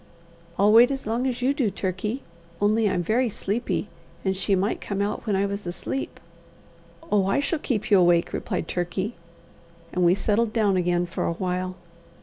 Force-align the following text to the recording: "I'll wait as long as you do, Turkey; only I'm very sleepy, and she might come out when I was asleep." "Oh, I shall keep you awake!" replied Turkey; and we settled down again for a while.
"I'll 0.57 0.73
wait 0.73 0.89
as 0.89 1.05
long 1.05 1.27
as 1.27 1.43
you 1.43 1.53
do, 1.53 1.69
Turkey; 1.69 2.23
only 2.59 2.89
I'm 2.89 3.03
very 3.03 3.29
sleepy, 3.29 3.87
and 4.25 4.35
she 4.35 4.55
might 4.55 4.81
come 4.81 4.99
out 4.99 5.27
when 5.27 5.35
I 5.35 5.45
was 5.45 5.67
asleep." 5.67 6.19
"Oh, 7.11 7.27
I 7.27 7.39
shall 7.39 7.59
keep 7.59 7.91
you 7.91 7.99
awake!" 7.99 8.33
replied 8.33 8.67
Turkey; 8.67 9.13
and 9.93 10.03
we 10.03 10.15
settled 10.15 10.53
down 10.53 10.75
again 10.75 11.05
for 11.05 11.27
a 11.27 11.33
while. 11.33 11.75